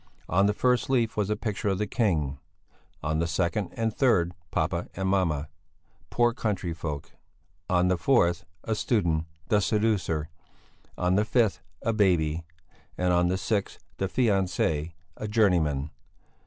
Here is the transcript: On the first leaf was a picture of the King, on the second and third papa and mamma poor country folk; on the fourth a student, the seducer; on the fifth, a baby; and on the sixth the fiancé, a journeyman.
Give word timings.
On 0.27 0.47
the 0.47 0.53
first 0.55 0.89
leaf 0.89 1.15
was 1.15 1.29
a 1.29 1.35
picture 1.35 1.69
of 1.69 1.77
the 1.77 1.85
King, 1.85 2.39
on 3.03 3.19
the 3.19 3.27
second 3.27 3.69
and 3.73 3.95
third 3.95 4.33
papa 4.49 4.87
and 4.95 5.07
mamma 5.07 5.47
poor 6.09 6.33
country 6.33 6.73
folk; 6.73 7.11
on 7.69 7.87
the 7.87 7.97
fourth 7.99 8.43
a 8.63 8.73
student, 8.73 9.25
the 9.49 9.61
seducer; 9.61 10.29
on 10.97 11.13
the 11.17 11.23
fifth, 11.25 11.61
a 11.83 11.93
baby; 11.93 12.43
and 12.97 13.13
on 13.13 13.27
the 13.27 13.37
sixth 13.37 13.77
the 13.97 14.07
fiancé, 14.07 14.93
a 15.17 15.27
journeyman. 15.27 15.91